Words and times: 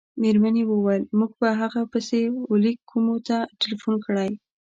مېرمنې 0.21 0.63
وویل: 0.67 1.03
موږ 1.17 1.31
په 1.39 1.47
هغه 1.59 1.81
پسې 1.91 2.21
وه 2.33 2.55
لېک 2.63 2.77
کومو 2.91 3.15
ته 3.27 3.37
ټېلیفون 3.59 3.95
کړی. 4.05 4.29